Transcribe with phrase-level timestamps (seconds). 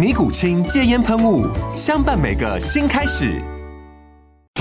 [0.00, 1.46] 尼古清戒烟喷雾，
[1.76, 3.38] 相伴每个新开始。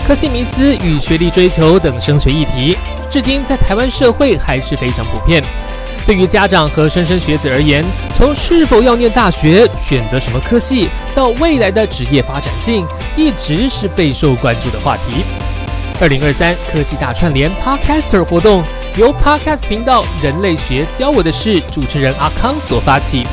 [0.06, 2.76] 科系迷思与学历追求等升学议题，
[3.10, 5.42] 至今在台湾社会还是非常普遍。
[6.06, 12.86] 对于家长和莘莘学子而言，从是否要念大学、选择什么科系，到未来的职业发展性，
[13.16, 15.24] 一直是备受关注的话题。
[16.02, 18.62] 二零二三科系大串联 Podcaster 活动，
[18.98, 23.26] 由 Podcast 频道人类学教我的事主持人阿康所发起。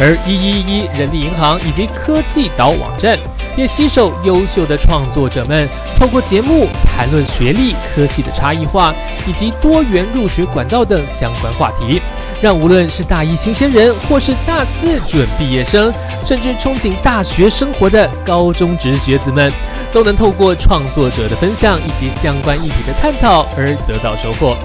[0.00, 3.18] 而一一一人力银行以及科技岛网站
[3.56, 5.68] 也携手优秀的创作者们，
[5.98, 8.94] 透过节目谈论学历、科系的差异化
[9.26, 12.00] 以及多元入学管道等相关话题，
[12.40, 15.92] 让无论是大一新鲜人，或是大四准毕业生，
[16.24, 19.52] 甚至憧憬大学生活的高中职学子们，
[19.92, 24.56] 都能透过创作者的分享以及相关议题的探讨而得到收获。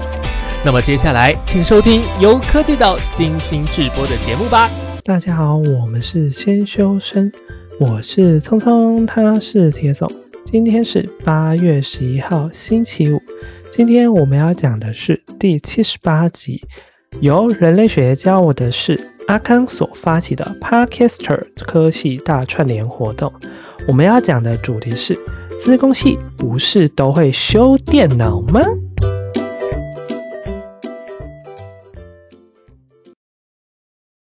[0.62, 4.70] 那么接下来，请收听由科技岛精心制播的节目吧。
[5.06, 7.30] 大家好，我们是先修身，
[7.78, 10.10] 我是聪聪，他是铁总。
[10.46, 13.20] 今天是八月十一号，星期五。
[13.70, 16.62] 今天我们要讲的是第七十八集，
[17.20, 23.30] 由人类学教我的是阿康所发起的 Podcaster 科系大串联活动。
[23.86, 25.18] 我们要讲的主题是：
[25.58, 28.62] 资工系不是都会修电脑吗？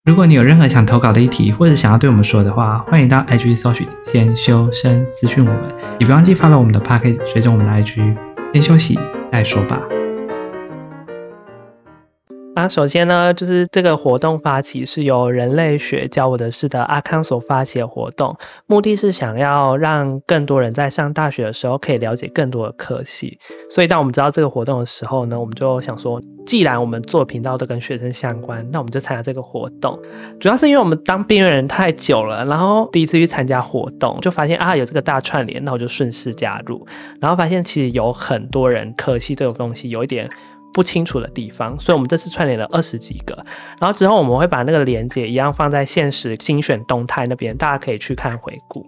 [0.07, 5.63] 如果你有任何想投稿的议题，或者想要对我们说的话，欢迎到 IG 搜寻“先修身”私讯我们，
[5.99, 8.15] 也不忘记发到我们的 p a c k a g e 随着我们的 IG。
[8.53, 8.97] 先休息
[9.33, 9.77] 再说吧。
[12.59, 18.35] 那首先呢，就是这个活动发起是由人类学教我的事的阿康所发起的活动，
[18.65, 23.37] 目的是想要让更多人在上大学的时候可以了解更多的科系。
[23.69, 30.01] 所以当我们知道这个活动的时候呢，我们就想说，既然我们做频道都跟学生相关，那我们就参加这个活动。
[30.39, 36.87] 主要是因为我们当边缘人太久了，然后第一次去参加活动，就发现啊有这个大串联，那我就顺势加入，
[37.21, 40.31] 然后发现其实有很多人科系这个东西有一点。
[40.77, 43.47] 不清楚的地方，所以我们这次串联了二十几个，
[43.79, 48.85] 然后之后我们会把那个连接一样放在现实精选动态那边，大家可以去看回顾。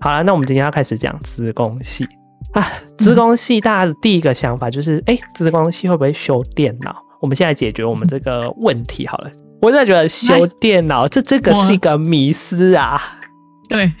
[0.00, 2.08] 好了，那我们今天要开始讲资工系
[2.54, 2.66] 啊，
[2.96, 6.96] 资工系大家的第一个想法就是，哎，资工系会不会修电脑？
[7.20, 9.30] 我们现在解决我们这个问题好了。
[9.60, 12.98] 我真的觉得修电脑这这个是一个迷思啊。
[13.68, 13.92] 对，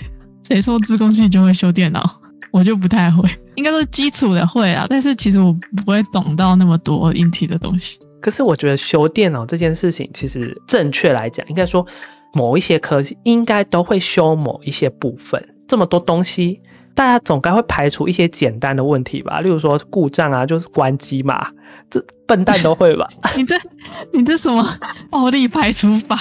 [0.48, 2.22] 谁说资工系就会修电脑？
[2.52, 3.28] 我就不太会，
[3.58, 7.98] 应该说基础的会啊，但是其实我不会懂到那么多硬体的东西。
[8.20, 11.84] 可是我觉得修电脑这件事情，其实正确来讲，应该说
[12.32, 15.54] 某一些科技应该都会修某一些部分。
[15.66, 16.60] 这么多东西，
[16.94, 19.40] 大家总该会排除一些简单的问题吧？
[19.40, 21.48] 例如说故障啊，就是关机嘛，
[21.90, 23.08] 这笨蛋都会吧？
[23.36, 23.56] 你这
[24.12, 24.72] 你这什么
[25.10, 26.16] 暴力排除法？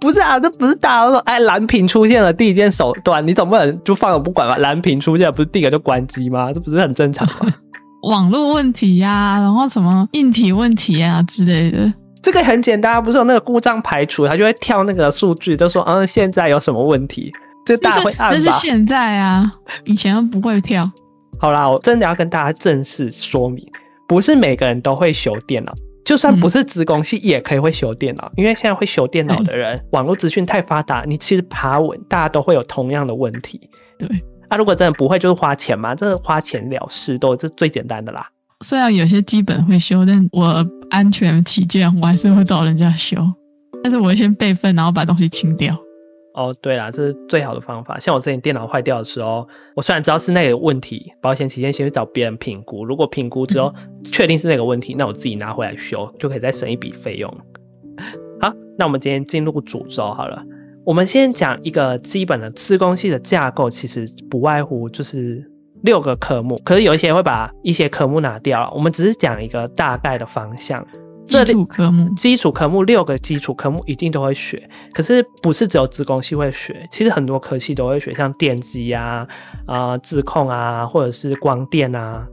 [0.00, 4.56] 不是啊，这不是大家都说，哎，蓝屏出现了第一件手段，你总不能就放了不管吧？
[4.56, 6.52] 蓝屏出现不是第一个就关机吗？
[6.52, 7.52] 这不是很正常吗？
[8.08, 17.30] 网络问题呀，然后什么硬体问题啊之类的，这个很简单，不是有那个故障排除，它就会跳那个数据，就说，嗯，现在有什么问题？
[17.66, 18.38] 这大家会按吧？
[18.38, 19.50] 那是现在啊，
[19.84, 20.90] 以前不会跳。
[21.38, 23.66] 好啦，我真的要跟大家正式说明，
[24.08, 25.74] 不是每个人都会修电脑。
[26.04, 33.70] 就算不是职工系，也可以会修电脑，因为现在会修电脑的人，网络资讯太发达，你其实爬文，大家都会有同样的问题。
[33.98, 34.08] 对，
[34.48, 38.28] 啊，如果真的不会，就是花钱嘛，这花钱了事，都是最简单的啦。
[38.64, 43.16] 虽然有些基本会修，但我安全起见，我还是会找人家修，
[43.82, 45.78] 但是我会先备份，然后把东西清掉。
[46.40, 47.98] 哦，对啦，这是最好的方法。
[47.98, 49.46] 像我之前电脑坏掉的时候，
[49.76, 52.86] 我虽然知道是那个问题，保险起见先去找别人评估。
[52.86, 57.30] 如果评估之后确定是那个问题，那我自己拿回来修，就可以再省一笔费用。
[58.40, 60.44] 好，那我们今天进入主轴好了。
[60.86, 65.50] 我们先讲一个基本的自工系的架构，其实不外乎就是
[65.82, 68.72] 六个科目，可是有一些会把一些科目拿掉了。
[68.74, 70.86] 我们只是讲一个大概的方向。
[71.30, 79.26] 基础科目，基础科目六个基础科目一定都会学，可是不是只有职工系会学，其实很多科系都会学，像电机啊、
[79.66, 82.26] 啊自控啊，或者是光电啊，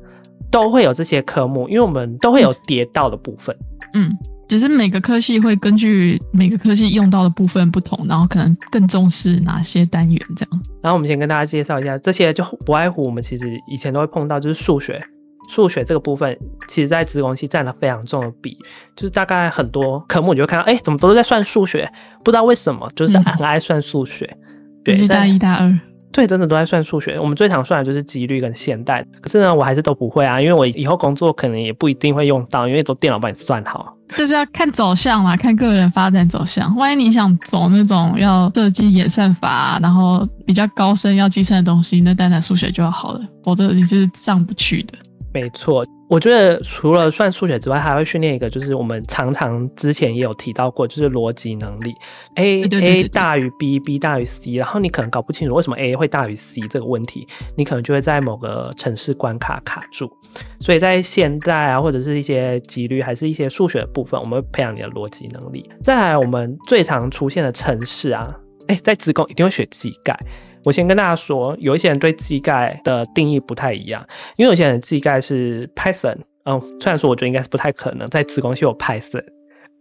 [0.51, 3.55] 都会有这些科目，因为我们都会有跌到的部分。
[3.93, 4.11] 嗯，
[4.47, 10.61] 只是每个科系会根据每个科系用到的部分不同，然后可能更重视哪些单元这样。
[10.81, 15.05] 然后我们先跟大家介绍一下，这些就不外乎我们其实以前都会碰到，就是数学。
[15.47, 18.57] 数学这个部分，其实在职工系占了非常重的比，
[18.95, 21.91] 就是大概很多科目你就会看到，哎，怎么都是在算数学，
[22.23, 24.37] 不知道为什么，就是很爱算数学。
[24.83, 25.79] 对，大一、大二，
[26.11, 27.19] 对，真的都在算数学。
[27.19, 33.93] 我们最常算的就是几率跟现代，可是呢，我还是都不会啊，因为我以后工作可能也不一定会用到，因为都电脑帮你算好。
[34.15, 36.73] 就是要看走向嘛，看个人发展走向。
[36.77, 44.97] 万一你想走那种要设计演算法，然后比较高深要计算的东西，那当然数学就要好了，否则你是上不去的。
[45.39, 51.93] 没错，我觉得除了算数学之外，还会训练一个，就是我们常常之前也有提到过，就是逻辑能力。
[52.33, 60.11] A A 大于 B，B 大于 C，然后你可能搞不清楚为什么 A 会大于 C 这个问题，你可能就会在某个城市关卡卡住。
[60.59, 65.69] 所以在现代啊，或者是一些几率，还是一些数学的部分，我们会培养你的逻辑能力。
[65.83, 70.19] 再来，我们最常出现的城市啊，哎，在职工一定会学机盖。
[70.67, 74.05] 我先跟大家说，有一些人对机盖的定义不太一样，
[74.35, 79.23] 因为有些人机盖是 Python，嗯，虽然说我觉得应该是不太可能在子宫系有 Python。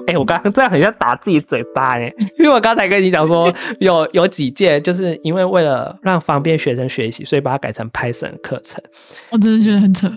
[0.07, 8.81] 哎，我刚刚这样很像打自己嘴巴哎，因为我刚才跟你讲说有有几届，就是因为为了让方便学生学习，所以把它改成 Python 课程。
[9.33, 10.09] 我真的觉得很扯。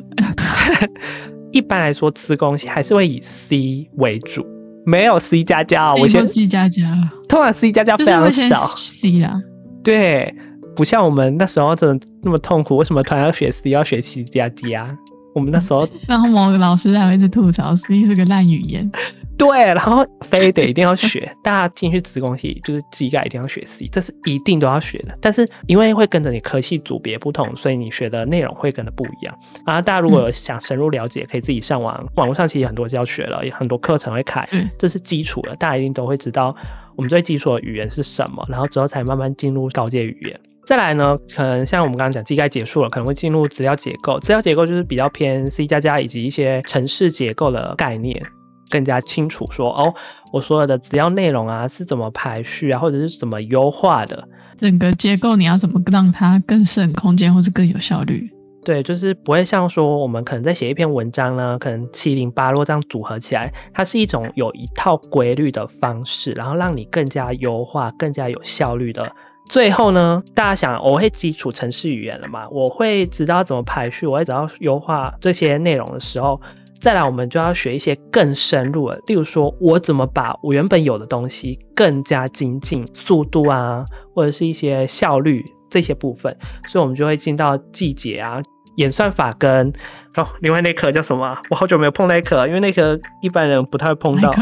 [1.52, 4.46] 一般来说，磁工系还是会以 C 为主，
[4.86, 5.96] 没有 C 加加。
[5.96, 6.84] 我先 C 加加，
[7.28, 8.56] 通常 C 加加非常少。
[8.76, 9.42] C 啊，
[9.84, 10.32] 对。
[10.80, 14.98] 不像我们那时候真的那么痛苦，为什么突然要学 C 要学 C 加加？
[15.36, 18.90] 我们那时候，然后某个老师还会一直吐槽 C 是个烂语言。
[19.38, 25.18] 对，然后非得一定要学，大家进去职工系就是机盖一定要学 C，这是一定都要学的。
[25.20, 29.38] 但是因为会跟着你科系组别不同，所以你学的内容会跟的不一样。
[29.66, 34.48] 啊，大家如果想深入了解，可以自己上网，网络上其实很多教学了，也很多课程会开，
[34.78, 36.56] 这是基础的，大家一定都会知道
[36.96, 40.40] 我们最基础的语言是什么，然后之后才慢慢进入高阶语言。
[40.70, 44.20] 再来呢，可能像我们刚刚讲机盖结束了，可能会进入资料结构。
[44.20, 48.22] 资料结构就是比较偏 C 加加以及一些城市结构的概念，
[48.70, 49.96] 更加清楚说哦，
[50.32, 54.30] 我所有的资料内容啊是怎么排序啊，或者是怎么优化的。
[54.58, 58.30] 整个结构你要怎么让它更省空间，或是更有效率？
[58.64, 69.14] 对，就是不会像说我们可能在写一篇文章呢，可能七零八落这样组合起来，它是一种有一套规律的方式，然后让你更加优化、更加有效率的。
[69.50, 72.48] 最后呢，大家想，我会基础程式语言了嘛？
[72.50, 76.40] 我会知道怎么排序，我会知道优化这些内容的时候，
[76.80, 86.38] 再来我们就要学一些更深入的，例如说我怎么把我原本有的东西更加精进，速度啊，或者是一些效率这些部分，
[86.68, 88.44] 所以我们就会进到季节啊，
[88.76, 89.74] 演算法跟
[90.16, 91.38] 哦，另外那科叫什么？
[91.50, 94.34] 我好久没有碰那科，因为那科一般人不太会碰到。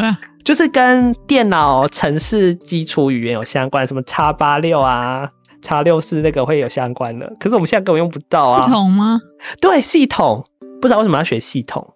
[0.43, 5.29] 就是跟电脑程式基础语言有相关，什么叉八六啊、
[5.61, 8.61] 叉六四那个会有相关的，可是我们现在根本用不到啊。
[8.61, 9.19] 系统吗？
[9.59, 10.45] 对，系统，
[10.81, 11.93] 不知道为什么要学系统，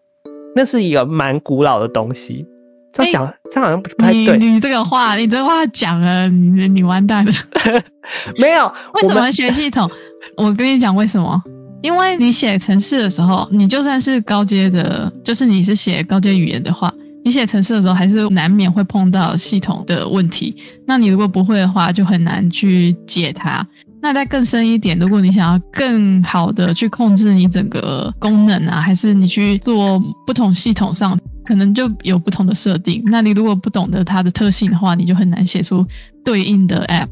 [0.53, 2.45] 那是一个蛮古老的东西。
[2.91, 4.37] 这样讲，这样好像不太对。
[4.37, 7.31] 你这个话，你这话讲了，你你完蛋了。
[8.37, 9.89] 没有，为什么学系统？
[10.35, 11.41] 我跟你讲为什么？
[11.81, 16.93] 因为你写程式的时候，你就算是高阶的，就是你是写高阶语言的话。
[17.23, 20.55] 你写程式的时候，还是难免会碰到系统的问题。
[20.87, 23.63] 那你如果不会的话，就很难去解它。
[24.01, 33.03] 那再更深一点，如果你想要更好的去控制你整个功能啊，还是你去做不同系统上，可能就有不同的设定。
[33.05, 35.85] 那你如果不懂得它的特性的话，你就很难写出
[36.25, 37.07] 对应的 App。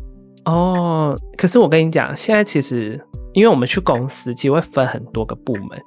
[0.45, 5.81] 哦，可是我跟你讲，现在其实因为我们去公司，其实会分很多个部门。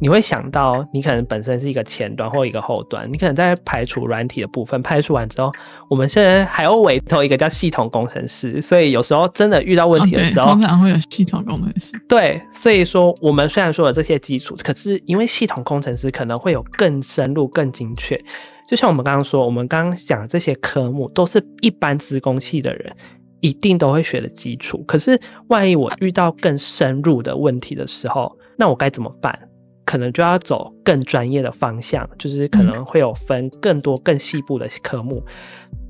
[0.00, 5.50] 你会想到，你可能本身是一个前端或一个后端，你可能在排除软体的部分，排除完之后，
[5.88, 12.00] 我们现在还要委托一个叫系统工程师，所以有时候真的遇到问题的时候，通常会有系统工程师。
[12.06, 18.22] 对，所以说我们虽然说有这些基础，可是因为系统工程师可能会有更深入、更精确。
[18.68, 22.94] 就像我们刚刚说，我们刚刚讲这些科目都是一般资工系的人
[23.40, 29.48] 一定都会学的基础，可是万一我遇到更深入的问题的时候，那我该怎么办？
[29.84, 35.24] 可能就要走更专业的方向，就是可能会有分更多更细部的科目，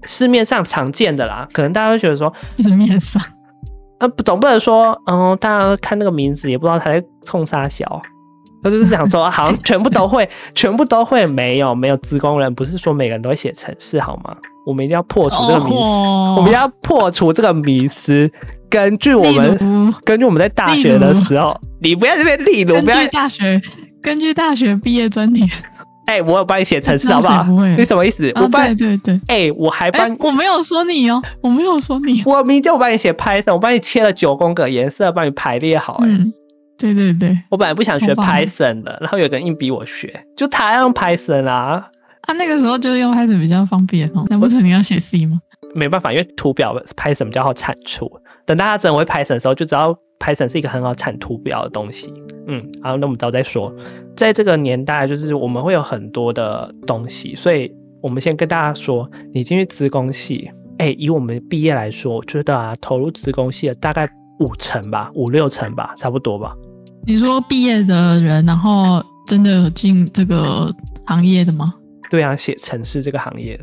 [0.05, 1.49] 市面上常见的啦。
[1.53, 3.21] 可能大家会觉得说，市面上，
[3.99, 8.03] 啊，不总不能说，嗯，大家看那个名字也不知道他在冲啥小，
[8.63, 14.37] 他就是想说，好像全部都会， 全部都会，没有没有职工人，不是说每个人都会写程式好吗？
[14.67, 18.31] 我们一定要破除这个迷思，哦我们要破除这个迷思。
[18.71, 23.61] 根据我们，根据我们在大学的时候，你不要这边例如，根不要据大学
[24.03, 25.47] 根据大学毕业专题，
[26.05, 27.45] 哎、我有帮你写程式好不好？
[27.79, 28.29] 你什么意思？
[28.33, 36.33] 啊我帮对，对对，哎、我还哎帮，我没有说你哦，我没有说你，我明就帮你写 Python，我帮你切了九宫格颜色，帮你排列好、哎、嗯，
[36.79, 41.91] 对对对，我本来不想学 Python 的，然后有个人硬逼我学，就他要用 Python 啊，
[42.23, 45.41] 啊，那个时候就是用 Python 比较方便哦，难不成你要写 C 吗？
[45.75, 48.11] 没办法，因为图表 Python 比较好产出。
[48.47, 52.13] 等大家真的会 Python 的时候，就知道 Python 是一个很好产图表的东西。
[52.47, 53.75] 嗯，好，那我们之后再说。
[54.17, 64.09] 在这个年代，就是我们会有很多的东西，所以我们先跟大家说，你进去资工系，哎、以我们毕业来说，我觉得啊，投入资工系的大概
[64.41, 66.55] 五成吧，五六成吧，差不多吧。
[67.07, 70.71] 你说毕业的人，然后真的有进这个
[71.07, 71.73] 行业的吗？
[72.11, 73.59] 对啊，写城市这个行业，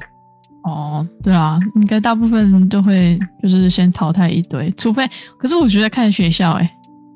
[0.64, 6.72] 哦，对啊，应该大部分都会就是先淘汰一堆，除非，可是我觉得看学校、欸，哎，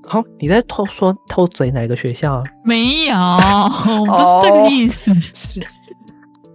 [0.08, 2.44] 好、你在偷说偷嘴哪个学校啊？
[2.64, 3.16] 没有，
[4.06, 5.62] 不是这个意思，是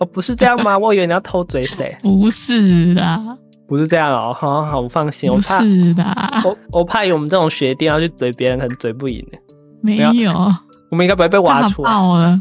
[0.00, 0.76] 哦，不是这样吗？
[0.76, 1.96] 我以为你要偷嘴谁？
[2.02, 3.20] 不是啦，
[3.68, 9.38] 不是这样哦，好好，我放心，我不怕是啦，我我怕以我们这种学弟要去嘴别人，可能嘴不赢的。
[9.84, 10.32] 没有，
[10.90, 12.40] 我们应该不会被挖出来，爆了，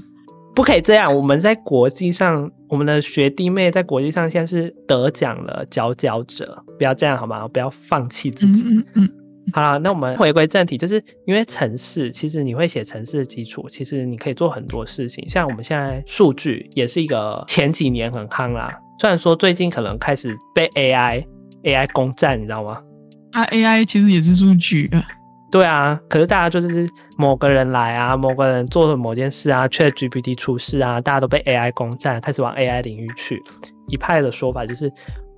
[0.55, 1.15] 不可以这样。
[1.15, 7.47] 我们在国际上，我们的学弟妹在国际上现在是得奖了佼佼者，不要这样好吗？
[7.47, 8.63] 不要放弃自嗯己。
[8.65, 9.09] 嗯嗯，
[9.51, 15.27] 好了，那我们回归正题，就是因为城市，其实你会写城市的基础，其实你可以做很多事情。
[15.27, 21.25] 像我们现在数据也是一个前几年很夯啦，虽然说最近可能开始被 AI
[21.63, 22.79] AI 攻占，你知道吗？
[23.31, 25.03] 啊，AI 其实也是数据啊，
[25.53, 33.39] 对啊，可是大家就是某个人来啊，某个人做了某件事啊，Chat GPT 出事啊，大家都被 AI 攻占，开始往 AI 领域去。
[33.87, 34.91] 一派的说法就是，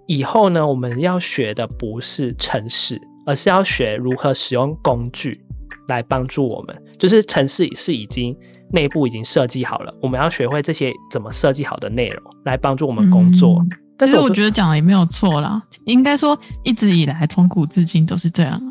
[0.08, 5.42] 以后呢，我们要学的不是城市，而是要学如何使用工具
[5.86, 6.82] 来帮助我们。
[6.98, 8.38] 就是城市是已经
[8.72, 13.62] 内部已经设计好了，我们要学会这些怎么设计好的内容来帮助我们工作。
[13.98, 18.62] 但是我觉得讲的也没有错啦，应该说一直以来从古至今都是这样。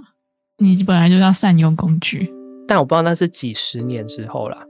[0.58, 2.32] 你本来就是要善用工具，
[2.68, 4.64] 但我不知道那是几十年之后啦。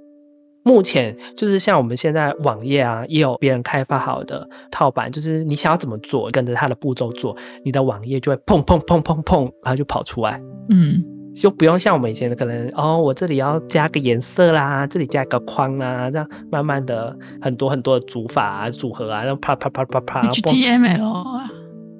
[0.64, 7.36] 目前就是像我们现在网页啊，也有别人开发好的套版，就是你想要怎么做，跟着它的步骤做，
[7.66, 11.04] 你的网页就会砰砰砰砰砰，然后就跑出来，嗯，
[11.36, 21.50] 就不用像我们以前的可能哦，我这里要加个颜色啦，这里加个框啦，这样慢慢的很多很多的组法啊、组合啊，然后啪啪啪啪啪，然后砰 HTML 啊，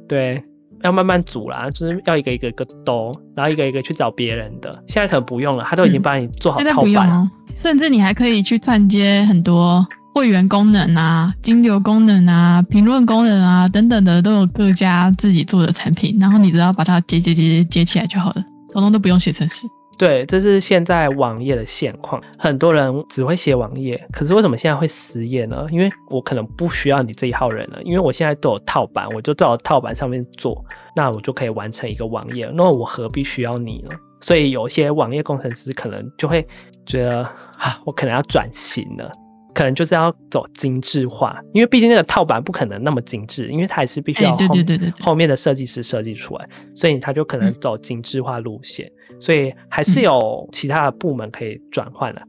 [0.08, 0.42] 对，
[0.84, 4.70] 要慢慢组啦，就是要一个一个一个兜，然后一个一个去找别人的。
[4.86, 6.92] 现在可能不用了，他都已经嗯帮你做好现在套版了。
[6.92, 19.66] 不用哦，甚至你还可以去串接很多会员功能啊、金流功能啊、评论功能啊等等的，都有各家自己做的产品，然后你只要把它接接接接起来就好了，通通都不用写程式。
[19.98, 22.22] 对，这是现在网页的现况。
[22.38, 25.66] 很多人只会写网页，可是为什么现在会失业呢？
[25.70, 30.64] 因为我可能不需要你这一号人了，因为我现在都有套版，我就在我套版上面做，
[30.96, 32.50] 那我就可以完成一个网页。
[32.54, 33.96] 那我何必需要你呢？
[34.20, 36.46] 所以有些网页工程师可能就会
[36.86, 37.22] 觉得
[37.58, 39.12] 啊，我可能要转型了。
[39.54, 48.90] 可能就是要走精致化，因为毕竟那个套版不可能那么精致，因为它还是必须要对对对对对后面的设计师设计出来，所以他就可能嗯走精致化路线，
[49.24, 52.20] 所以还是有其他的部门可以转换的。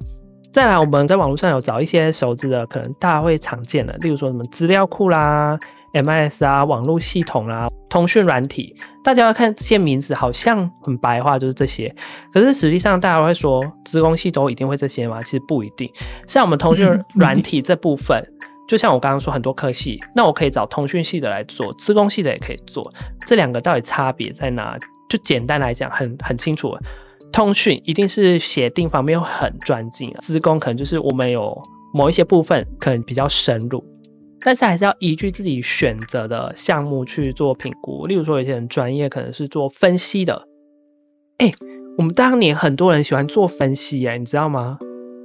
[0.53, 5.59] 再来，我们在网络上有找一些熟知的，可能大家会常见的，例如说什么资料库啦、
[5.91, 11.93] MIS 啊、网络系统啦、通讯软体，大家要看这些名字好像很白话，就是这些。
[12.31, 15.21] 可是实际上，大家会说资工系都一定会这些吗？
[15.21, 15.91] 其实不一定。
[16.25, 18.25] 像我们通讯软体这部分，
[18.69, 22.93] 就像我刚刚说很多科系，那我可以找通讯系的来做，资工系的也可以做。
[23.25, 24.79] 这两个到底差别在哪？
[25.15, 26.77] 就简单来讲，很很清楚。
[27.31, 33.83] 通讯一定是协定方面会很专精啊，资工可能就是我们有某一些部分可能比较深入，
[34.41, 38.05] 但是还是要依据自己选择的项目去做评估。
[38.05, 40.47] 例如说，有些人专业可能是做分析的，
[41.37, 41.51] 哎、
[41.97, 44.77] 我们当年很多人喜欢做分析耶，你知道吗？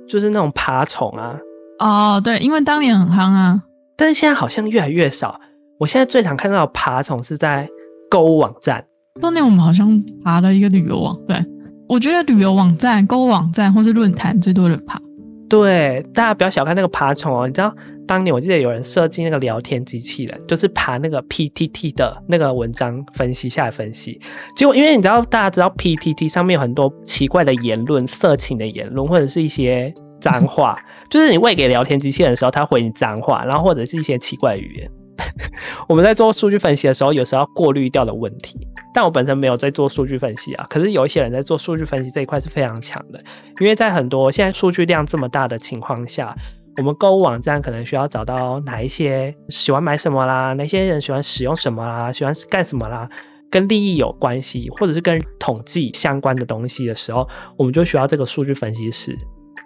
[0.09, 1.39] 就是那种爬虫啊，
[1.79, 3.63] 哦，对，因为当年很夯啊，
[3.97, 5.41] 但是现在好像越来越少。
[5.79, 7.69] 我现在最常看到的爬虫是在
[8.11, 8.87] 购物网站，
[9.19, 11.45] 当年我们好像爬了一个旅游网站，
[11.89, 15.01] 我觉得旅游网站、购物网站或是论坛最多人爬。
[15.49, 17.75] 对，大家不要小看那个爬虫哦，你知道
[18.07, 24.21] 当年我记得有人设计那个聊天机器人，就是爬那个 PTT 的那个文章分析下来分析。
[24.55, 30.79] 结果因为你知道，大家知道 PTT 上面有很多奇怪的言论、色情的言论，或者是一些脏话，
[31.11, 34.91] 就是你喂给聊天机器人的时候，它回你脏话，然后或者是一些奇怪的语言。
[35.89, 38.67] 我们在做数据分析的时候，有时候要过滤掉的问题。
[38.93, 43.21] 但我本身没有在做数据分析啊，可是有一些人在做数据分析这一块是非常强的，
[43.61, 46.37] 因为在很多现在数据量这么大的情况下，
[46.77, 53.09] 我们购物网站可能需要找到哪一些喜欢买什么啦，哪些人喜欢使用什么啦，喜欢干什么啦，
[53.49, 59.17] 跟利益有关系，或者是跟统计相关的东西的时候，我们就需要这个数据分析师。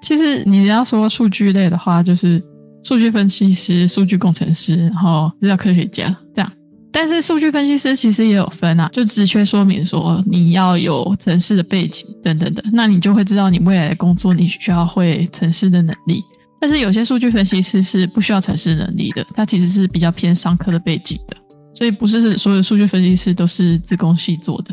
[0.03, 2.43] 其实你要说数据类的话，就是
[2.85, 6.53] 数据分析师、数据工程师，然后资料科学家这样。
[6.93, 16.23] 但是数据分析师其实也有分啊，就只缺说明说你要有城市的背景等等的，那你就会知道你未来的工作你需要会城市的能力。
[16.61, 21.37] 但是有些数据分析师是不需要城市能力的，他其实是比较偏商科的背景的，
[21.75, 24.73] 所以不是所有数据分析师都是自工系做的。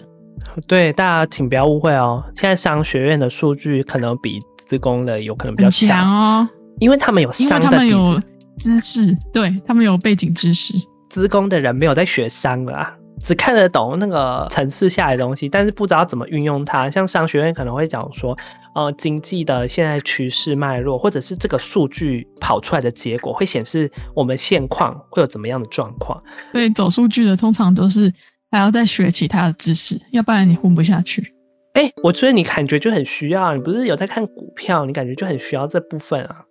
[0.68, 6.48] 对，大家请不要误会哦，现在商学院的数据可能比自工的有可能比较强哦，
[6.82, 8.20] 因为他们有因为他们有
[8.58, 10.74] 知识，对他们有背景知识。
[11.12, 16.90] 资工的人没有在学商了，只看得懂那个层次下来的东西，但是不知道怎么运用它。
[16.90, 18.36] 像商学院可能会讲说，
[18.74, 26.24] 呃，经济的现在趋势脉络，或者是这个数据跑出来的结果，会显示我们现况会有怎么样的状况。
[26.52, 28.12] 对，走数据的通常都是
[28.50, 31.36] 还要再学其他的知识，要不然你混不下去。
[31.74, 36.46] 哎，我觉得你感觉就很需要，你不是有在看股票，你感觉就很需要这部分啊。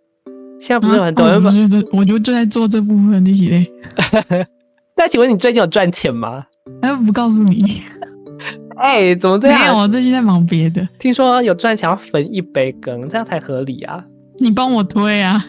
[0.61, 1.51] 现在不是很多人吗？
[1.93, 3.67] 我就就在做这部分那些嘞。
[4.97, 6.45] 那请问你最近有赚钱吗？
[6.83, 7.83] 哎，不告诉你。
[8.77, 9.61] 哎，怎么这样？
[9.61, 10.87] 没有，我最近在忙别的。
[10.99, 14.05] 听说有赚钱要分一杯羹，这样才合理啊。
[14.39, 15.45] 你帮我推啊。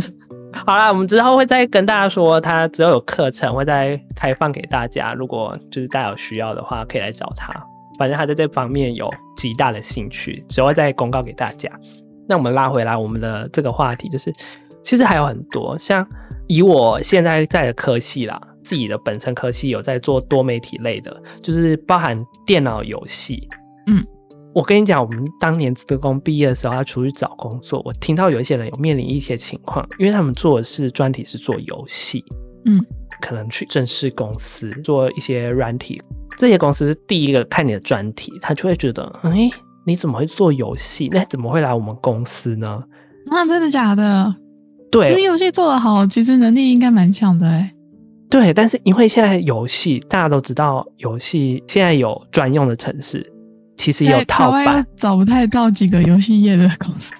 [0.66, 5.12] 好啦，我们之后会再跟大家说，他只要有课程会再开放给大家。
[5.12, 7.52] 如果就是大家有需要的话，可以来找他。
[7.98, 11.70] 反正他在这方面有极大的兴趣，只会再公告给大家。
[12.28, 14.32] 那我们拉回来我们的这个话题，就是
[14.82, 16.06] 其实还有很多，像
[16.46, 23.48] 以我现在在的科系啦，自己的本身科系有在做多媒体类的，就是包含电脑游戏。
[23.86, 24.04] 嗯，
[24.54, 32.24] 我跟你讲，我们当年职工毕业的时候要出去找工作，我听到有一些人有面临一些情况，因为他们做的是专题是做游戏，
[32.64, 32.84] 嗯，
[33.20, 36.02] 可能去正式公司做一些软体，
[36.36, 39.50] 这些公司是第一个看你的专题，他就会觉得，哎。
[39.84, 41.08] 你怎么会做游戏？
[41.12, 42.84] 那怎么会来我们公司呢？
[43.30, 44.34] 啊，真的假的？
[44.90, 47.72] 对，游戏做得好，其实能力应该蛮强的哎。
[48.30, 53.32] 对，但是因为现在游戏大家都知道，游戏现在有专用的城市，
[53.76, 57.12] 其实有套版，找不太到几个游戏业的公司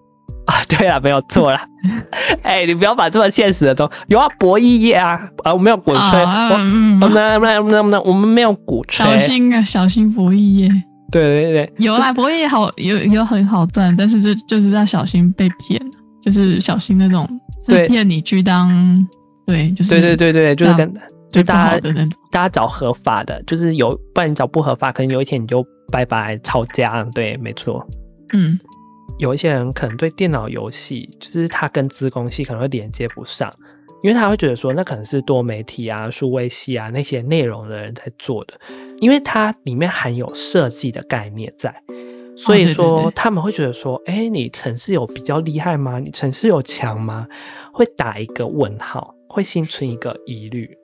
[0.46, 0.62] 啊。
[0.68, 1.66] 对啊，没有错啦。
[2.42, 10.70] 哎，你不要把这么现实的都有啊，博弈业啊，啊，我没有鼓吹，我们那那那那我们没有鼓吹，小心啊，小心博弈业。
[11.12, 15.80] 对对对，有啦，博也好有有很好赚，但是就就是要小心被骗，
[16.22, 17.28] 就是小心那种
[17.64, 19.06] 是骗你去当，
[19.46, 20.92] 对，就是对对对对，就是跟
[21.30, 21.90] 就大家
[22.30, 27.86] 大家找合法的，就是有不然你找不合法，可能有一天你就拜拜抄家，对，没错，
[28.32, 28.58] 嗯，
[29.18, 33.52] 有一些人可能对电脑游戏，就是他跟资工系可能会连接不上。
[34.02, 38.54] 因为他会觉得说，那可能是多媒体啊、数位系啊那些内容的人在做的，
[38.98, 41.82] 因为它里面含有设计的概念在，
[42.36, 46.00] 所以说他们会觉得说，哎，你城市有比较厉害吗？
[46.00, 47.28] 你城市有强吗？
[47.72, 50.76] 会打一个问号，会心存一个疑虑。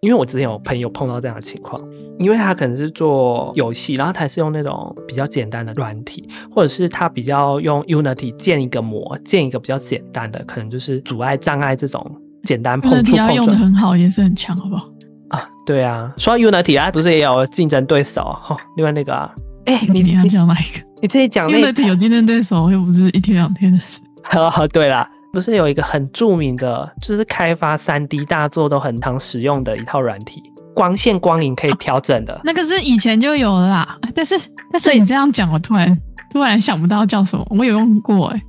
[0.00, 12.22] 因为我之前有朋友碰到这样的情况，因为他可能是做游戏，然后他是用那种比较简单的软体，或者是他比较用 Unity 建一个模，建一个比较简单的，可能就是阻碍障碍这种。
[12.44, 14.88] 简单碰触碰撞用的很好，也是很强，好不好？
[15.28, 18.56] 啊，对啊，说到 Unity 啊，不是也有竞争对手哈？
[18.76, 19.30] 另外那个啊，
[19.66, 20.84] 哎，你你要讲哪一个？
[21.02, 21.48] 你自己讲。
[21.48, 24.00] Unity 有竞争对手，又不是一天两天的事。
[24.36, 30.42] 哦，对啦，不是有一个很著名的，就是开发三 D 大作都很常使用的一套软体，
[30.74, 32.40] 光线光影可以调整的。
[32.44, 34.34] 那个是以前就有了啦，但是
[34.72, 35.96] 但是你这样讲，我突然
[36.32, 38.42] 突然想不到叫什么，我有用过哎。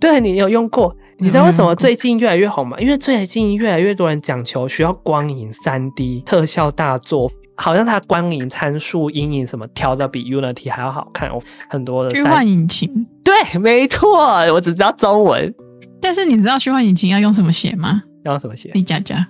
[0.00, 0.96] 对，你有用过。
[1.22, 2.76] 你知道为什么最近越来越红吗？
[2.80, 11.40] 因为最近越来越多人讲求需要光影、三 D 特效大作，好像它光影参数、阴影什么调的比 Unity 还要好看哦。
[11.70, 14.18] 很多的虚幻引擎，对，没错，
[14.52, 15.54] 我只知道中文。
[16.00, 18.02] 但是你知道虚幻引擎要用什么写吗？
[18.24, 19.24] 要用什么写？C 加加，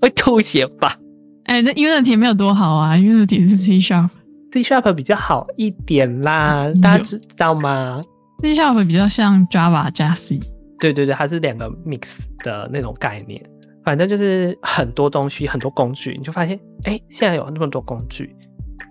[0.00, 0.96] 会吐血吧？
[1.44, 8.02] 哎，这 Unity 没有多好啊，Unity 是 C Sharp，C Sharp 比较好一点啦，大家知道吗
[8.42, 10.40] ？C Sharp 比较像 Java 加 C。
[10.82, 13.40] 对对对，它是两个 mix 的那种概念。
[13.84, 18.34] 反正就是很多东西，很多工具，你就发现，哎，现在有那么多工具，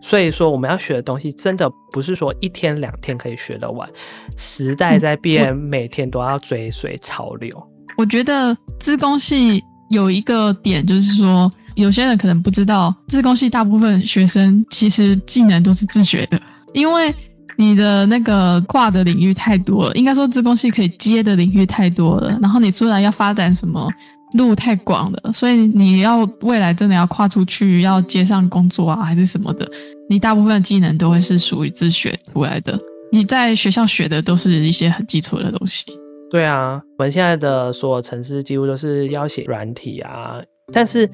[0.01, 3.89] 所以说我们要学的东西，真的不是说一天两天可以学得完。
[4.37, 7.49] 时代在变，每天都要追随潮流。
[7.97, 16.41] 我觉得自工系有一个点，就是说，有些人可能不知道，自工系大部分学生其实技能都是自学的，
[16.73, 17.13] 因为
[17.61, 23.87] 你的那个跨的领域太多了，应该说自工系可以接的领域太多了，然后你出来要发展什么？
[24.33, 29.69] 路太广了，所以你要未来真的要跨出去，要接上工作啊，还是什么的，
[30.09, 32.79] 你大部分技能都会是属于自学出来的。
[33.11, 35.85] 你在学校学的都是一些很基础的东西。
[36.29, 40.35] 对啊，我们现在的所有城市几乎都是要写软体啊，
[40.71, 41.07] 但是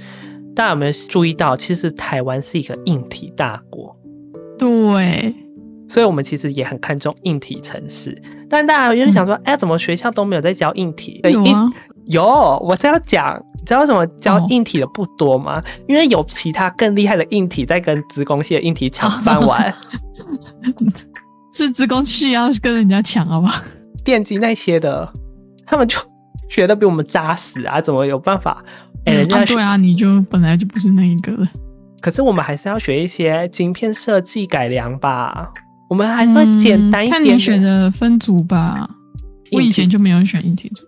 [0.55, 3.97] 大家有没有注意到，其实台湾是一个硬体大国。
[4.59, 5.33] 对，
[5.87, 8.21] 所以我们其实也很看重硬体城市。
[8.49, 11.21] 但大家有点想说，哎，怎么学校都没有在教硬体？
[11.23, 11.69] 有啊。
[12.05, 12.23] 有，
[12.63, 15.61] 我在要讲，你知道为什么教硬体的不多吗？
[15.87, 19.73] 因为有其他更厉害的硬体在跟职工系的硬体抢饭碗。
[21.53, 23.63] 是职工系要跟人家抢好吧？
[24.05, 25.11] 电机那些的，
[25.65, 25.99] 他们就
[26.47, 28.63] 学的比我们扎实啊，怎么有办法？
[29.03, 31.47] 哎，人家对啊，你就本来就不是那一个。
[31.99, 35.51] 可是我们还是要学一些晶片设计改良吧，
[35.89, 37.11] 我们还是会简单一点。
[37.11, 38.89] 看你选的分组吧，
[39.51, 40.85] 我以前就没有选硬体组。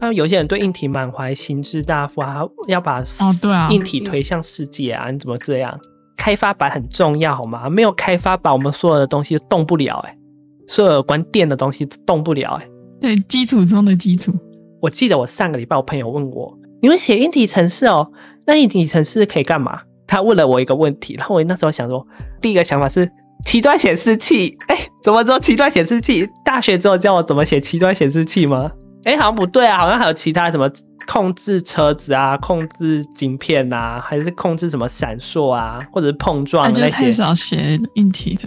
[0.00, 5.78] 那有些人对硬体满怀心智大富啊，要把哦对啊硬体推向世界啊，你怎么这样？
[6.16, 7.70] 开发板很重要好吗？
[7.70, 10.16] 没有开发板，我们所有的东西都动不了哎，
[10.66, 12.68] 所有关电的东西都动不了哎。
[13.00, 14.32] 对，基础中的基础。
[14.80, 18.12] 我记得我上个礼拜我朋友问我，你会写硬体程式哦？
[18.44, 19.82] 那硬体程式可以干嘛？
[20.08, 22.06] 他问了我一个问题，然后我那时候想说，
[22.40, 23.10] 第一个想法是
[23.44, 26.28] 七段显示器，哎，怎么知道七段显示器？
[26.44, 28.72] 大学之后教我怎么写七段显示器吗？
[29.04, 30.70] 哎，好像不对啊，好像还有其他什么
[31.06, 36.90] 控制车子啊，控制晶片呐，还是控制什么闪烁啊，或者是碰撞那些。
[36.90, 38.44] 太少写硬体的。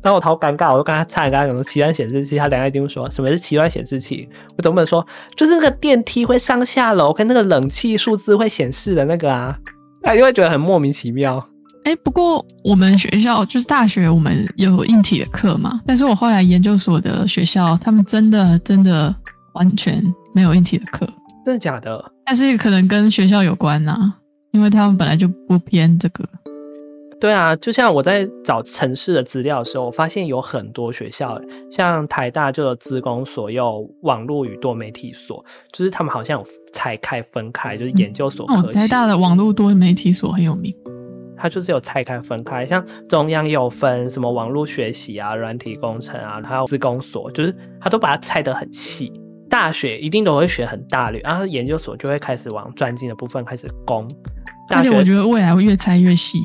[0.00, 4.28] 然后我好尴尬，我就跟他差，跟他讲说奇端显示器，他两个一定说什么是奇端显示器？
[4.56, 5.06] 我总不能说
[5.36, 9.58] 就是那个电梯会上下楼，跟那个冷气数字会显示的那个啊，
[10.02, 11.48] 他就会觉得很莫名其妙。
[11.84, 19.14] 哎，不过我们学校就是大学，我们有硬体的课嘛，但是我后来研究所的学校，他们真的真的。
[19.54, 20.00] 完全
[20.32, 21.04] 没有硬体的课，
[21.44, 22.12] 真的假的？
[22.24, 24.12] 但是可能跟学校有关呐，
[24.52, 26.24] 因为他们本来就不偏这个。
[27.20, 31.40] 对啊，就像我在找城市的资料的时候，我发现有很多学校，
[31.72, 38.70] 像台大就有资工所，有网络与多媒体所，就是他们好像有拆开分开，就是研究所科。
[38.70, 40.72] 台大的网络多媒体所很有名，
[41.38, 49.12] 它就是有拆开分开，像中央也有分什么网络学习啊、软体工程啊，还有自工所，就是它都把它拆得很细。
[49.48, 54.06] 大学一定都会学很大略，然后研究所就会开始往专精的部分开始攻。
[54.68, 56.38] 而且我觉得未来会越拆越细。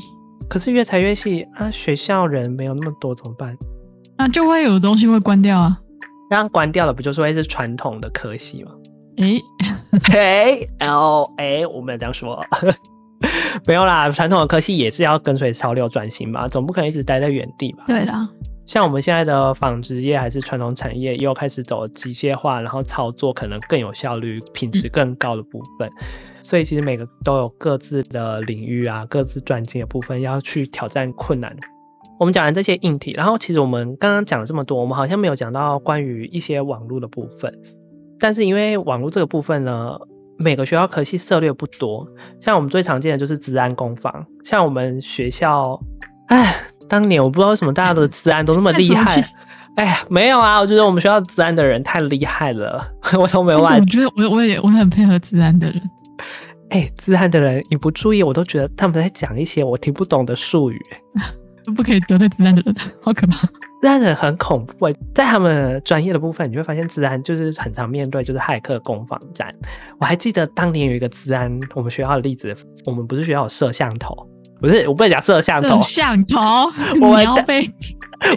[0.49, 3.58] 可是越拆越细啊，学校人没有那么多怎么办？
[4.17, 5.79] 那就会有东西会关掉啊。
[6.29, 8.71] 那关掉了不就是会是传统的科系吗？
[9.17, 9.41] 诶，
[10.12, 12.43] 嘿，L 哎，我们这样说，
[13.65, 17.83] 没有啦，传统的科系也是要跟随潮流转型嘛，总不可能一直待在原地吧？
[17.88, 18.29] 对啦。
[18.65, 25.91] 像我们现在的纺织业还是传统产业，又开始走机械化，然后操作可能更有效率、品质更高的部分。
[26.41, 31.57] 所以其实每个都有各自的领域啊，各自专精的部分要去挑战困难。
[32.19, 37.59] 我们讲完这些硬体，然后其实我们刚刚讲了这么多，我们好像没有讲到关于一些网络的部分。
[38.19, 39.97] 但是因为网络这个部分呢，
[40.38, 42.08] 每个学校可惜涉略不多。
[42.39, 45.80] 像我们最常见的就是治安工坊，像我们学校，
[46.28, 46.56] 哎。
[46.89, 49.34] 当年我不知道为什么大家的治安都那么厉害，
[49.78, 52.86] 哎呀，没有啊，我觉得我们学校治安的人太厉害了，
[53.17, 53.74] 我都没忘。
[53.74, 55.82] 我觉得我我也我很配合治安的人，
[56.69, 60.80] 哎，治安的人你不注意，我都觉得他们在讲一些我听不懂的术语，
[61.76, 63.48] 不可以得罪治安的人，好可怕。
[63.84, 69.54] 治安人很恐怖，在他们专业的部分，你会发现治安就是很常面对就是骇客攻防战。
[70.00, 74.15] 我还记得当年有一个治安我们学校的例子，我们不是学校有摄像头。
[74.62, 75.82] 不是，我不能讲摄像头。
[75.82, 76.39] 摄像头，
[77.02, 77.69] 我们被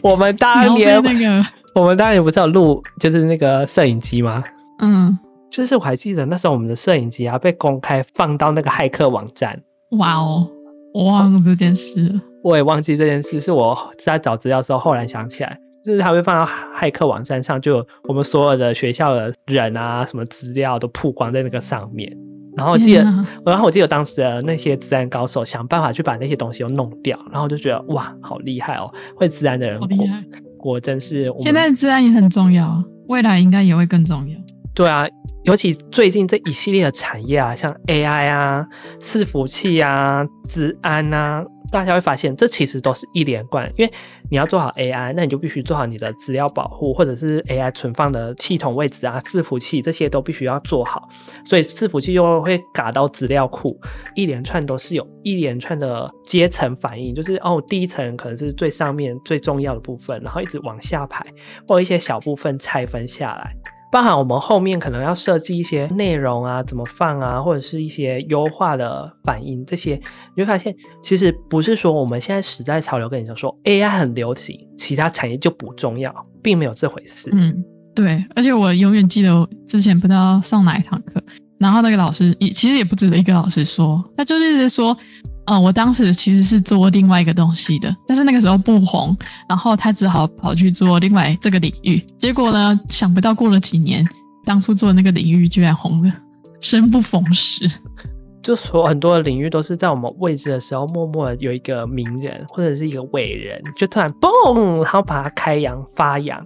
[0.02, 4.42] 我们当年那个，我们当年不是有录，就是那个摄影机吗？
[4.80, 5.16] 嗯，
[5.48, 9.62] 就是我还记得那时候我们的摄影机啊被公开放到那个骇客网站。
[9.92, 10.48] 哇哦，
[10.92, 12.20] 我忘了这件事。
[12.46, 22.16] 我也忘记这件事，是我在找资料的时候后来想起来，就是它会放到骇客网站上，就我们所有的学校的人啊，什么资料都曝光在那个上面。
[22.56, 23.02] 然后我记得，
[23.44, 28.94] 然后我记得当时的那些自然高手想办法去把那些东西都弄掉，然后就觉得哇，好厉害哦！
[29.16, 30.22] 会自然的人，厉害，
[30.56, 31.34] 果真是。
[31.40, 34.38] 现在自然也很重要，未来应该也会更重要。
[34.72, 35.08] 对啊，
[35.42, 38.66] 尤其最近这一系列的产业啊，像 AI 啊、
[39.00, 43.72] 伺服器啊、治安啊，大家会发现这其实都是一连贯。
[43.76, 43.92] 因为
[44.30, 51.08] 你要做好 AI，那你就必须做好你的资料保护，或者是 AI 存放的系统位置啊、伺服器这些都必须要做好。
[51.44, 53.80] 所以伺服器又会嘎到资料库，
[54.14, 61.26] 一连串都是有一连串的阶层反应，就是哦，第一层可能是最上面最重要的部分，然后一直往下排，
[61.68, 63.54] 或一些小部分拆分下来。
[63.96, 70.02] 包含我们后面可能要设计一些内容啊，怎么放啊，或者是一些优化的反应，这些
[70.34, 77.30] 你会发现，其实不是说我们现在时代潮流跟你讲说 AI 很流行，其他产业就不重要，并没有这回事。
[77.32, 81.18] 嗯，对，而且我永远记得之前不知道上哪一堂课，
[81.58, 84.94] 然后那个老师也其实也不止一个老师说，他就是说。
[85.46, 89.16] 嗯，我当时其实是做另外一个东西的，但是那个时候不红，
[89.48, 92.04] 然后他只好跑去做另外这个领域。
[92.18, 94.06] 结果呢，想不到过了几年，
[94.44, 96.12] 当初做那个领域居然红了，
[96.60, 97.70] 生不逢时。
[98.42, 106.44] 就说很多的领域都是在我们位置的时候，默默的有一个名人或者是一个伟人，就突然嘣，然后把它开扬发扬。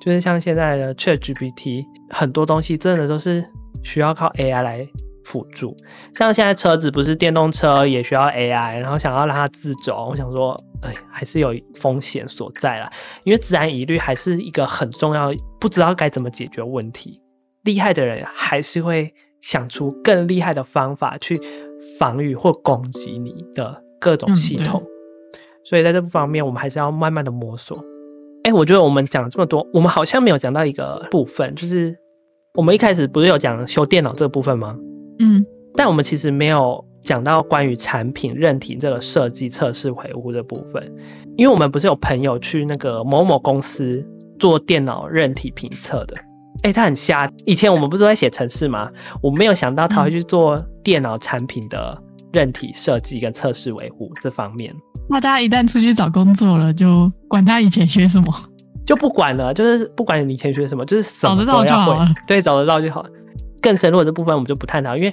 [0.00, 3.44] 就是像现在的 ChatGPT，很多东西真的都是
[3.82, 4.86] 需要靠 AI 来。
[5.26, 5.76] 辅助，
[6.14, 12.92] 像现在车子不是电动车也需要 AI，然后想要让它自走，我想说，哎，还是有风险所在啦。
[13.24, 17.20] 因为自然疑虑还是一个很重要，不知道该怎么解决问题。
[17.64, 21.40] 厉害的人还是会想出更厉害的方法去
[21.98, 24.84] 防御或攻击你的各种系统。
[25.64, 27.84] 所以在这方面，我们还是要慢慢的摸索。
[28.44, 31.98] 哎，我觉得我们讲这么多，我们好像没有讲到一个部分，就是
[32.54, 34.76] 我们一开始不是有讲修电脑这个部分吗？
[35.18, 40.92] 嗯，但我们其实没有讲到关于产品认体这个设计、测试、维护的部分，
[41.36, 44.06] 因为我们不是有朋友去那个某某公司
[44.38, 46.16] 做电脑认体评测的，
[46.62, 47.30] 哎，他很瞎。
[47.44, 48.90] 以前我们不是在写程式吗？
[49.22, 52.02] 我没有想到他会去做电脑产品的
[52.32, 54.74] 韧体设计跟测试维护这方面。
[55.08, 58.34] 大家一旦出去找工作了，就管他以前学什么，
[58.84, 62.08] 就不管了，就是不管你以前学什么，就是找得到就好了。
[62.26, 63.06] 对，找得到就好。
[63.66, 65.12] 更深入的这部分我们就不探讨，因为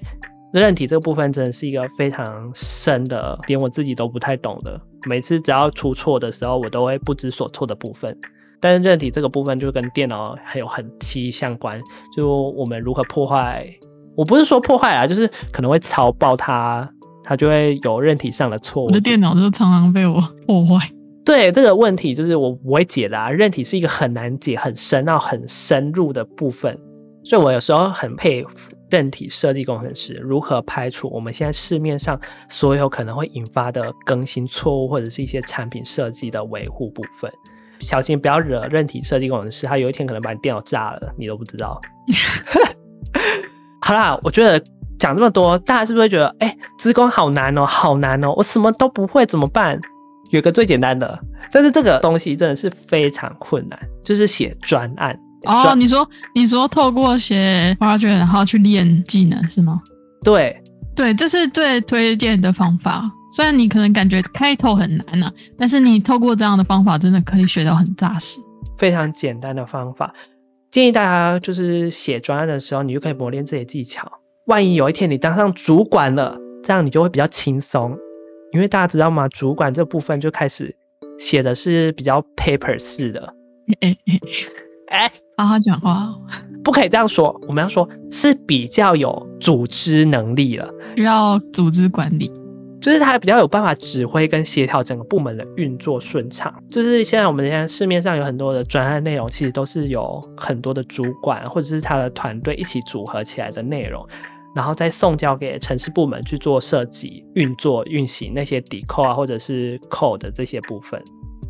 [0.54, 4.80] 认体这个部分真的是一个非常深的，连我自己都不太懂的。
[5.08, 8.16] 每次只要出错的时候，我都会不知所措的部分。
[8.62, 11.82] 但是认体这个部分就跟电脑还有很息息相关，
[12.16, 13.68] 就我们如何破坏，
[14.16, 16.88] 我不是说破坏啊，就是可能会超爆它，
[17.24, 18.86] 它就会有认体上的错误。
[18.86, 20.92] 我的电脑就常常被我破坏。
[21.26, 23.32] 对这个问题，就是我不会解答。
[23.32, 26.78] 认体是一个很难解、很深奥、很深入的部分。
[27.24, 37.32] 所以我有时候很佩服韧体设计工程师如何排除我们现在市面上所有可能会引发的更新错误，或者是一些产品设计的维护部分。
[37.80, 41.82] 小心不要惹韧体设计工程师，他有一天可能把你电脑炸了，你都不知道。
[43.82, 44.64] 好啦，我觉得
[44.98, 49.82] 讲这么多，大家是不是会觉得，哎，资工好难哦，好难哦，我什么都不会怎么办？
[50.30, 51.20] 有个最简单的，
[51.52, 55.20] 但是这个东西真的是非常困难，就是写专案。
[55.46, 59.82] 哦，你说你说透过写 project 然后去练技能是吗？
[60.24, 60.56] 对
[60.96, 63.12] 对，这是最推荐的方法。
[63.36, 68.40] 虽然你可能感觉开头很难呐，但是你透过这样的方法，真的可以学到很扎实。
[68.78, 70.14] 非常简单的方法，
[70.72, 74.20] 建议大家就是写专案的时候，你就可以磨练这些技巧。
[74.46, 77.98] 万一有一天你当上主管了，这样你就会比较轻松。
[78.52, 79.28] 因为大家知道吗？
[79.30, 80.76] 主管这部分就开始
[81.18, 83.34] 写的是比较 paper 式的。
[84.90, 86.13] 哎，好好讲话，
[86.63, 87.41] 不可以这样说。
[87.48, 92.32] 我们要说是比较有组织能力了，需要组织管理，
[92.80, 96.63] 就是他比较有办法指挥跟协调整个部门的运作顺畅。
[96.69, 104.08] 就是现在我们现在市面上有很多的专案内容，其实都是有很多的主管或者是他的团队一起组合起来的内容，
[104.56, 111.04] 然后再送交给城市部门去做设计、运作、运行那些抵扣啊或者是扣的这些部分。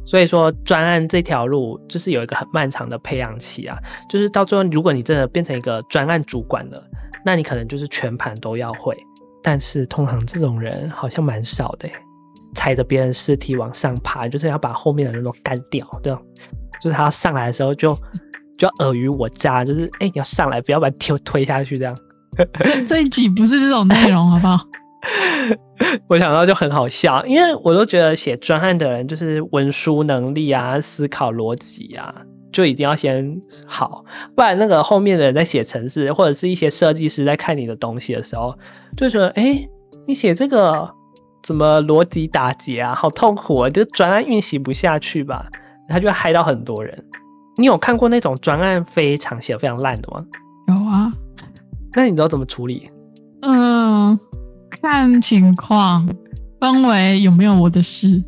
[0.06, 3.78] 所以说，专案这条路就是有一个很漫长的培养期啊，
[4.10, 6.84] 就是到最后，如果你真的变成一个专案主管了，
[7.26, 8.98] 那你可能就是全盘都要会。
[9.42, 11.90] 但是通常这种人好像蛮少的，
[12.56, 16.14] 踩着别人尸体往上爬，就是要把后面的人都干掉，对
[16.82, 17.96] 就是他上来的时候就
[18.58, 21.98] 就要尔虞我诈，就是哎，你要上来，不要把推推下去这样。
[22.88, 24.66] 这一集不是这种内容，好不好？
[26.08, 38.58] 我想到就很好笑，因为我都觉得写专案的人就是文书能力啊、思考逻辑啊，就一定要先好，不然那个后面的人在写程式或者是一些设计师在看你的东西的时候，
[38.96, 39.68] 就觉得哎，
[40.08, 40.92] 你写这个
[41.44, 45.48] 怎么逻辑打结啊，好痛苦啊，就专案运行不下去吧，
[45.90, 47.06] 他就害到很多人。
[47.58, 50.26] 你有看过那种专案非常写非常烂的吗？
[50.68, 51.12] 有啊。
[51.96, 52.90] 那你知道怎么处理？
[53.42, 54.18] 嗯，
[54.82, 56.08] 看情况，
[56.60, 58.24] 分为有没有我的事。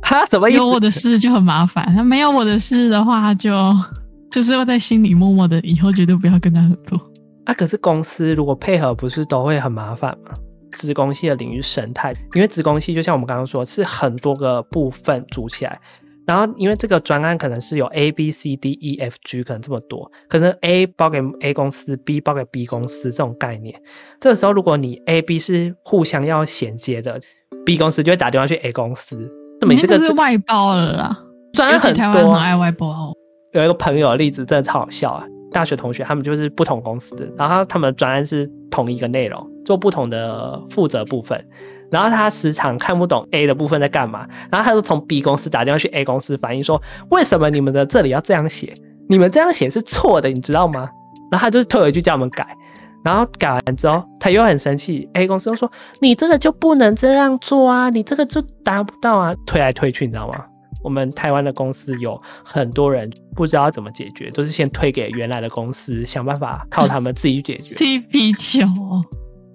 [0.00, 0.58] 他，什么意思？
[0.58, 3.74] 有我的事就很麻烦，他没有我的事的话，就
[4.30, 6.98] 就是要在心里默默的，以后绝对不要跟他合作。
[7.44, 10.32] 啊，可是公司如果配合，不是都会很麻烦吗？
[10.72, 15.80] 子宫系的领域生态，因为子宫系就像我们刚刚说，是很多个部分组起来，
[16.26, 23.82] 然后因为这个专案可能是有 A B C D E F G 可能这么多，可能 A 包给 A 公司，B 包给 B 公司这种概念。
[24.20, 27.20] 这个时候如果你 A B 是互相要衔接的
[27.64, 29.30] ，B 公司就会打电话去 A 公司，
[29.60, 31.18] 这么这个是外包了啦，
[31.52, 33.12] 专案很多，很爱外包。
[33.52, 39.50] 有一个朋友的例子真的超好笑啊，大学同学他们就是不同公司的，然后他们的专案是同一个内容。
[39.64, 41.46] 做不同的负责部分，
[41.92, 48.74] 然后他时常看不懂 A 的部分在干嘛，然后他就从 B 公司打电话去 A 公司反映说，为什么你们的这里要这样写？
[49.08, 50.88] 你们这样写是错的，你知道吗？
[51.30, 52.56] 然后他就退回去叫我们改，
[53.04, 60.46] 然后改完之后他又很生气，A 公司又说你这个就不能这样做啊，你这个就达不到啊，推来推去，你知道吗？
[60.82, 67.74] 我们台湾的公司有很多人不知道怎么解决，都是先推给原来的公司，想办法靠他们自己去解决。
[67.78, 68.66] 踢皮球。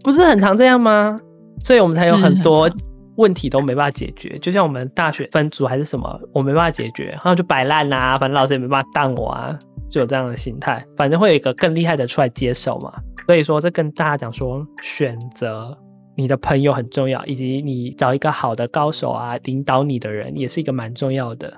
[0.04, 1.20] 不是很常这样吗？
[1.62, 2.70] 所以我们才有很多
[3.16, 4.38] 问题都没办法解决。
[4.40, 10.86] 就像我们大学分组还是什么，我没办法解决，然后就摆烂啊，反正老师也没办法当我啊，就有这样的心态。
[10.96, 12.94] 反正会有一个更厉害的出来接手嘛。
[13.26, 15.78] 所以说，这跟大家讲说，选择
[16.16, 21.56] 你的朋友很重要，以及你找一个好的高手啊，领导你的人也是一个蛮重要的。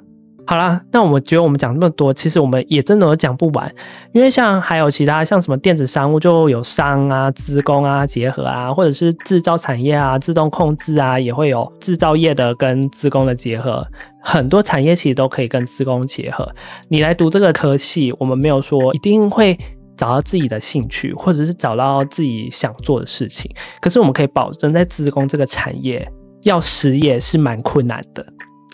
[0.49, 3.71] 好啦，那我们觉得我们讲那么多，其实我们也真的讲不完，
[4.13, 13.85] 因为像还有其他像什么电子商务就有商啊、资工啊结合啊，或者是制造产业啊、自动控制啊，也会有制造业的跟资工的结合，
[14.23, 16.55] 很多产业其实都可以跟资工结合。
[16.87, 19.55] 你来读这个科系，我们没有说一定会
[19.97, 28.25] 找到自己的兴趣，或者是找到自己想做的事情，可是我们可以保证在资工这个产业要失业是蛮困难的，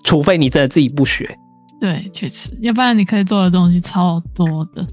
[0.06, 1.38] 除非你真的自己不学。
[1.80, 4.86] 对，确实，要不然你可以做的东西超多的。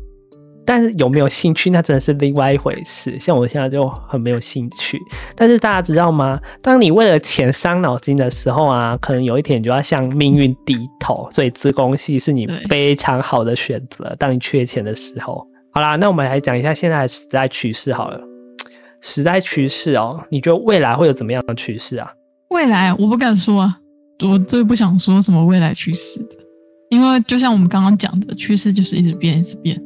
[0.64, 3.18] 但是有没有兴趣，那真的是另外一回事。
[3.18, 4.97] 像我现在就很没有兴趣。
[5.35, 6.38] 但是大家知道吗？
[6.62, 11.29] 当你为了钱伤脑筋的时候啊，可能有一天你就要向命运低头。
[11.33, 14.14] 所以自工系是你非常好的选择。
[14.21, 18.21] 当你缺钱的时候，好啦，那我们来讲一下现在的时代趋势好了。
[19.01, 22.12] 时代趋势哦，你觉得未来会有怎么样的趋势啊？
[22.51, 23.81] 未来我不敢说啊，
[24.23, 26.37] 我最不想说什么未来趋势的。
[26.92, 29.83] 因为就像我们刚刚讲的，趋势就是一直变，一直变。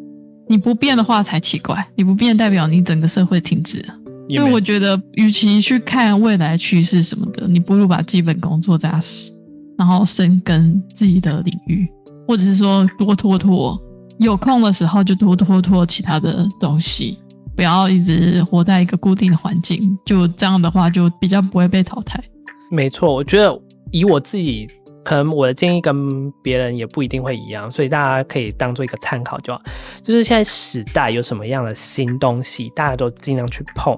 [0.49, 3.81] 你不变的话才奇怪，你不变代表你整个社会停止。
[4.27, 9.31] 因为我觉得，与其去看未来趋势什么的，你不如把基本工作扎实，
[9.79, 11.87] 然后深耕自己的领域，
[12.27, 13.81] 或者是说多拖拖，
[14.19, 17.17] 有空的时候就多拖拖其他的东西，
[17.55, 19.97] 不要一直活在一个固定的环境。
[20.05, 22.21] 就这样的话，就比较不会被淘汰。
[22.69, 23.57] 没错，我觉得
[23.93, 24.69] 以我自己。
[25.07, 29.61] 可能我的建议跟别人也不一定会一样，所以大家可以当做一个参考就好。
[30.03, 33.97] 就是现在时代有什么样的新东西，大家都尽量去碰，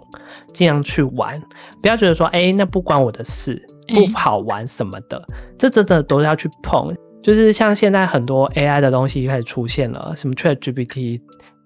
[0.53, 1.43] 尽量去玩，
[1.81, 5.27] 不要觉得说，哎，那不关我的事，不好玩什么的，
[5.59, 6.95] 这真的都要去碰。
[7.23, 11.23] 就是像现在很多 AI 的东西开始出现了，什么 ChatGPT，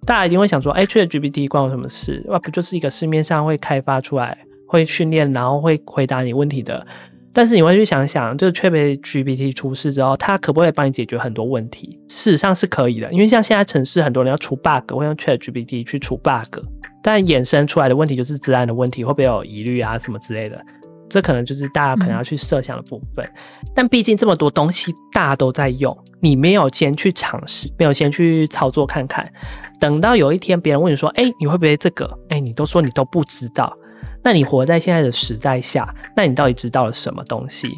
[0.07, 2.24] 大家一定会想说，哎，ChatGPT 关我什么事？
[2.28, 6.87] 哇不就是一个市面上会开发出来、会训练，然后会回答你问题的？
[7.35, 11.99] 但是你会去想想，就是 Chat GPT 出事之后，它可不可以帮你解决很多问题？
[12.09, 16.61] 事实上是可以的，因为像现在城市很多人要除 bug，会用 Chat GPT 去除 bug，
[17.03, 20.62] 但衍生出来的问题就是自然的问题，会不会有疑虑啊什么之类的？
[21.09, 23.31] 这可能就是大家可能要去设想的部分。
[23.75, 29.31] 但毕竟这么多东西大家都在用，你没有先去尝试，没有先去操作看看，
[29.79, 32.18] 等到有一天别人问你说，哎，你会不会这个？
[32.31, 33.77] 哎，你都说你都不知道。
[34.24, 37.68] 那你活在现在的时代下，那你到底知道了什么东西？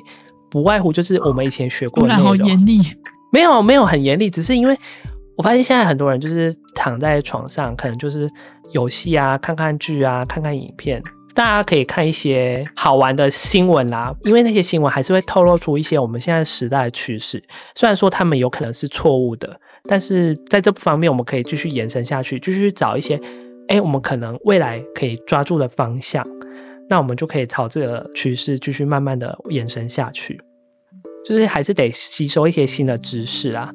[0.50, 2.24] 不外乎就是我们以前学过的内容。
[2.26, 2.80] 好严厉。
[3.32, 4.78] 没有没有很严厉，只是因为
[5.36, 8.30] 我发现现在很多人就是躺在床上，可能就是
[8.72, 11.02] 游戏啊、看看剧啊、看看影片。
[11.34, 17.42] 大家可以看一些好玩的新闻啦，因为那些新闻还是会透露出一些我们现在时代的趋势。
[17.74, 19.58] 虽然说他们有可能是错误的，
[19.88, 23.20] 但是在这方面我们可以继续延伸下去，继续找一些。
[23.68, 26.26] 哎，我们可能未来可以抓住的方向，
[26.88, 30.40] 那我们就可以朝这个趋势继续慢慢的延伸下去。
[31.24, 33.72] 就是还是得吸收一些新的知识啊。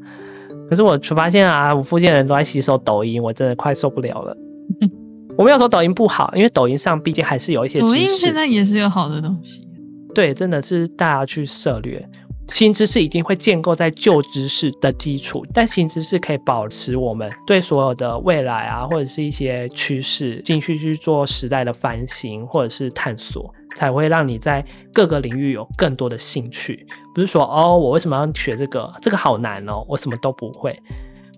[0.70, 4.38] 可是我发现啊，我附近的人都在吸收抖音，我真的快受不了了。
[5.36, 7.80] 我没有说抖音不好，因为抖音上毕竟还是有一些。
[7.80, 9.68] 抖音现在也是有好的东西。
[10.14, 12.08] 对，真的是大家去涉略。
[12.50, 26.88] 新知识一定会建构在旧知识的基础，但新知识可以保持我们对所有的未来啊，或者是一些趋势，继续去做时代的翻新或者是探索，才会让你在各个领域有更多的兴趣。
[27.14, 28.91] 不是说哦，我为什么要学这个？
[29.02, 30.78] 这个好难哦，我什么都不会。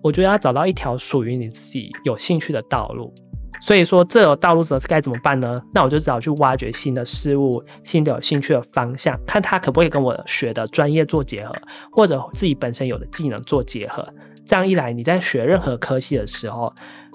[0.02, 3.14] 我觉得要找到一条属于你自己有兴趣的道路。
[3.64, 5.62] 所以说，这条道路是该怎么办呢？
[5.72, 11.54] 那我就只好去挖掘新的事物、新的有兴趣的方向，看它可不可以跟我学的专业做结合，
[11.92, 14.12] 或者自己本身有的技能做结合。
[14.44, 16.74] 这样一来，你在学任何科系的时候，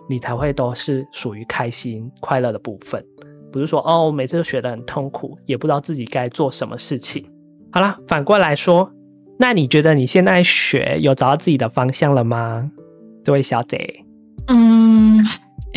[0.09, 3.05] 你才会都是属于开心快乐的部分，
[3.51, 7.29] 不是说哦，每次都学得很痛苦，也不知道自己该做什么事情。
[7.73, 8.93] 好了，反过来说，
[9.37, 12.71] 那你觉得你现在学有找到自己的方向了吗？
[13.25, 14.05] 这位小姐，
[14.47, 14.76] 嗯。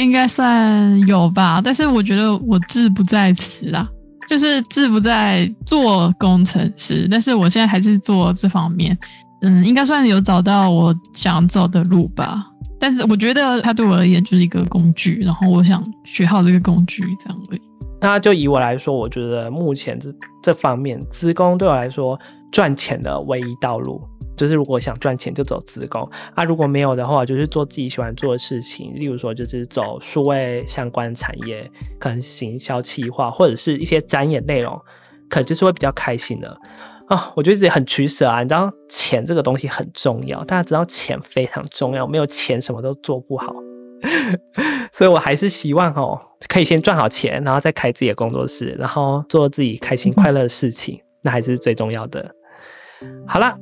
[0.00, 3.88] 应该算有吧，但是我觉得我志不在此啦，
[4.28, 8.96] 就是志不在做工程师，但是我现在还是做这方面，
[9.42, 12.46] 嗯，应该算有找到我想走的路吧。
[12.78, 17.60] 但是我觉得它对我而言就是一个工具，然后我想学好这个工具这样而已。
[18.00, 20.10] 那就以我来说，我觉得目前这
[20.42, 22.18] 这方面，职工对我来说
[22.50, 24.00] 赚钱的唯一道路。
[24.40, 34.80] 就是如果想赚钱就走自工啊，如果没有的话，就是做自己喜欢做的事情，例如说就是走数位相关产业，可能行销企划或者是一些展演内容，
[35.28, 36.56] 可能就是会比较开心的
[37.06, 37.34] 啊。
[37.36, 43.54] 我觉得自己很取舍啊，你知道钱这个东西很重要，大家知道钱非常重要，没有钱什么都做不好，
[44.90, 52.34] 所以我还是希望哦，可以先赚好钱，然后再开自己的工作室，然后做自己开心快乐的事情，那还是最重要的。
[53.26, 53.58] 好了。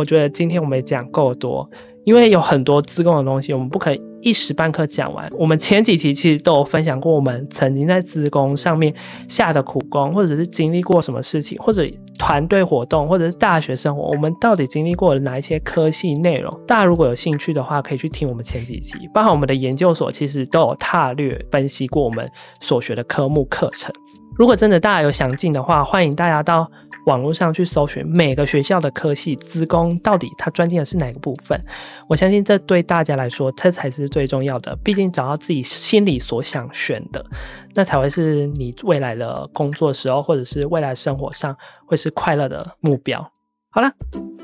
[0.00, 1.70] 我觉得今天我们讲够多，
[2.04, 5.28] 因为有很多自贡的东西，我们不可以一时半刻讲完。
[5.38, 8.94] 我们前几期其实都有分享过，我们曾经在自工上面
[9.28, 11.86] 下的苦功，或者是经历过什么事情，或者
[12.18, 16.60] 团队活动，或者是大学生活，我们到底经历过了哪一些科系内容？
[16.66, 22.30] 大家如果有兴趣的话，可以去听我们前几期，包含我们的研究所，其实都有踏略分析过我们
[22.62, 23.92] 所学的科目课程。
[24.40, 26.70] 如果真的大家有想进的话，欢迎大家到。
[27.06, 31.64] 网络上去搜寻每个学校的科系资工到底他专精的是哪个部分，
[32.08, 34.76] 我相信这对大家来说，这才是最重要的。
[34.84, 37.26] 毕竟找到自己心里所想选的，
[37.74, 43.32] 那才会是你未来的工作时候，或者是未来生活上会是快乐的目标。
[43.70, 43.92] 好了，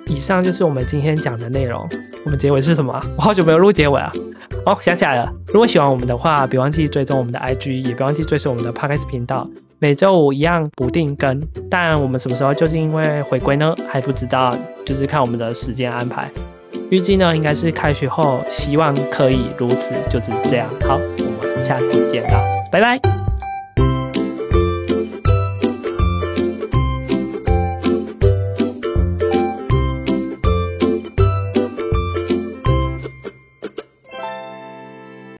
[0.06, 1.88] 以上就是我们今天讲的内容。
[2.24, 3.02] 我们结尾是什么？
[3.18, 4.12] 我好久没有录结尾了。
[4.64, 9.46] 哦，想起来了，如果喜欢我们的话，别忘记追踪我们的 IG，也别忘记追踪我们的 Podcast 频道。
[9.78, 13.74] 每周五一样不定更，但我们什么时候就是因为回归呢？
[13.88, 14.56] 还不知道，
[14.86, 16.30] 就是看我们的时间安排。
[16.90, 20.68] 预计呢应该是开学后，希望可以如此，就是这样。
[20.86, 22.40] 好，我们下次见啦，
[22.72, 23.25] 拜拜。